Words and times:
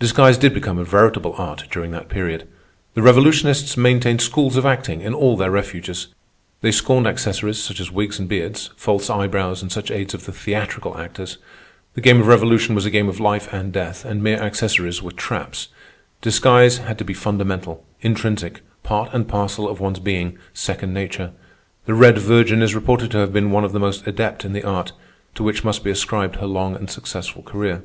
Disguise 0.00 0.38
did 0.38 0.54
become 0.54 0.78
a 0.78 0.82
veritable 0.84 1.34
art 1.36 1.64
during 1.70 1.90
that 1.90 2.08
period. 2.08 2.48
The 2.94 3.02
revolutionists 3.02 3.76
maintained 3.76 4.22
schools 4.22 4.56
of 4.56 4.64
acting 4.64 5.02
in 5.02 5.12
all 5.12 5.36
their 5.36 5.50
refuges. 5.50 6.06
They 6.62 6.72
scorned 6.72 7.06
accessories, 7.06 7.58
such 7.62 7.80
as 7.80 7.90
wigs 7.90 8.18
and 8.18 8.26
beards, 8.30 8.70
false 8.78 9.10
eyebrows, 9.10 9.60
and 9.60 9.70
such 9.70 9.90
aids 9.90 10.14
of 10.14 10.24
the 10.24 10.32
theatrical 10.32 10.96
actors. 10.96 11.36
The 11.92 12.00
game 12.00 12.18
of 12.18 12.28
revolution 12.28 12.74
was 12.74 12.86
a 12.86 12.90
game 12.90 13.10
of 13.10 13.20
life 13.20 13.52
and 13.52 13.74
death, 13.74 14.06
and 14.06 14.22
mere 14.22 14.40
accessories 14.40 15.02
were 15.02 15.12
traps. 15.12 15.68
Disguise 16.22 16.78
had 16.78 16.96
to 16.96 17.04
be 17.04 17.12
fundamental, 17.12 17.84
intrinsic, 18.00 18.62
part 18.84 19.10
and 19.12 19.28
parcel 19.28 19.68
of 19.68 19.80
one's 19.80 19.98
being, 20.00 20.38
second 20.54 20.94
nature. 20.94 21.32
The 21.84 21.92
Red 21.92 22.16
Virgin 22.16 22.62
is 22.62 22.74
reported 22.74 23.10
to 23.10 23.18
have 23.18 23.34
been 23.34 23.50
one 23.50 23.64
of 23.64 23.72
the 23.72 23.80
most 23.80 24.06
adept 24.06 24.46
in 24.46 24.54
the 24.54 24.64
art, 24.64 24.92
to 25.34 25.42
which 25.42 25.62
must 25.62 25.84
be 25.84 25.90
ascribed 25.90 26.36
her 26.36 26.46
long 26.46 26.74
and 26.74 26.88
successful 26.90 27.42
career. 27.42 27.82